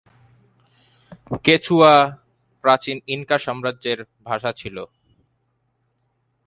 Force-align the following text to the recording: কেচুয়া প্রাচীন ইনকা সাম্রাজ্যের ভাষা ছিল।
কেচুয়া 1.43 1.93
প্রাচীন 2.63 2.97
ইনকা 3.07 3.37
সাম্রাজ্যের 3.37 3.99
ভাষা 4.25 4.51
ছিল। 4.51 4.77